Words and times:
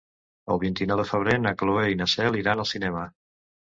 El 0.55 0.61
vint-i-nou 0.63 0.99
de 1.03 1.05
febrer 1.11 1.37
na 1.45 1.53
Cloè 1.61 1.87
i 1.93 2.01
na 2.03 2.11
Cel 2.17 2.43
iran 2.45 2.67
al 2.69 2.73
cinema. 2.77 3.11